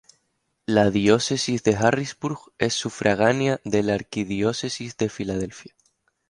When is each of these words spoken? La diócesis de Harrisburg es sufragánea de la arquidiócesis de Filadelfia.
La 0.65 0.89
diócesis 0.89 1.61
de 1.61 1.75
Harrisburg 1.75 2.53
es 2.57 2.73
sufragánea 2.73 3.61
de 3.65 3.83
la 3.83 3.93
arquidiócesis 3.93 4.97
de 4.97 5.09
Filadelfia. 5.09 5.75